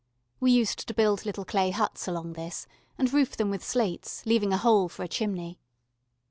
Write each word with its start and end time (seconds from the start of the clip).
We 0.39 0.49
used 0.49 0.87
to 0.87 0.95
build 0.95 1.27
little 1.27 1.45
clay 1.45 1.69
huts 1.69 2.07
along 2.07 2.33
this, 2.33 2.65
and 2.97 3.13
roof 3.13 3.37
them 3.37 3.51
with 3.51 3.63
slates, 3.63 4.25
leaving 4.25 4.51
a 4.51 4.57
hole 4.57 4.89
for 4.89 5.03
a 5.03 5.07
chimney. 5.07 5.59